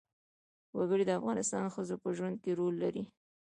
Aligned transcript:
وګړي 0.77 1.03
د 1.05 1.11
افغان 1.19 1.37
ښځو 1.75 1.95
په 2.03 2.09
ژوند 2.17 2.35
کې 2.43 2.51
رول 2.59 2.75
لري. 2.83 3.03